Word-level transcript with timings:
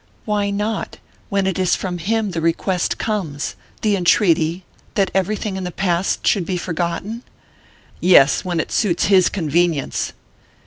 "Why 0.25 0.49
not? 0.49 0.97
When 1.29 1.45
it 1.45 1.59
is 1.59 1.75
from 1.75 1.99
him 1.99 2.31
the 2.31 2.41
request 2.41 2.97
comes 2.97 3.53
the 3.83 3.95
entreaty 3.95 4.63
that 4.95 5.11
everything 5.13 5.57
in 5.57 5.63
the 5.63 5.69
past 5.69 6.25
should 6.25 6.43
be 6.43 6.57
forgotten?" 6.57 7.21
"Yes 7.99 8.43
when 8.43 8.59
it 8.59 8.71
suits 8.71 9.05
his 9.13 9.29
convenience!" 9.29 10.13